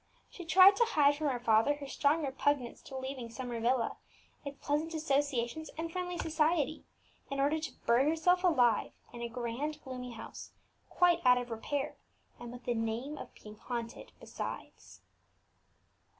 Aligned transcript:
She 0.31 0.45
tried 0.45 0.75
to 0.77 0.83
hide 0.83 1.15
from 1.15 1.27
her 1.27 1.39
father 1.39 1.75
her 1.75 1.85
strong 1.87 2.25
repugnance 2.25 2.81
to 2.85 2.97
leaving 2.97 3.29
Summer 3.29 3.59
Villa, 3.59 3.97
its 4.43 4.57
pleasant 4.59 4.95
associations 4.95 5.69
and 5.77 5.91
friendly 5.91 6.17
society, 6.17 6.83
in 7.29 7.39
order 7.39 7.59
to 7.59 7.73
bury 7.85 8.09
herself 8.09 8.43
alive 8.43 8.93
in 9.13 9.21
a 9.21 9.29
grand, 9.29 9.79
gloomy 9.83 10.13
house, 10.13 10.53
quite 10.89 11.23
out 11.23 11.37
of 11.37 11.51
repair, 11.51 11.97
and 12.39 12.51
with 12.51 12.63
the 12.63 12.73
name 12.73 13.15
of 13.19 13.29
being 13.35 13.57
haunted 13.57 14.11
besides. 14.19 15.01